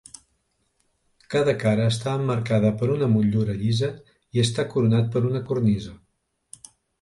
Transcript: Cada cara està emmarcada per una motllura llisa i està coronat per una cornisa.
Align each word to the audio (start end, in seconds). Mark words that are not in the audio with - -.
Cada 1.33 1.53
cara 1.63 1.85
està 1.89 2.13
emmarcada 2.21 2.71
per 2.79 2.89
una 2.93 3.09
motllura 3.17 3.55
llisa 3.59 3.91
i 4.39 4.43
està 4.45 4.67
coronat 4.73 5.13
per 5.17 5.23
una 5.31 5.43
cornisa. 5.51 5.95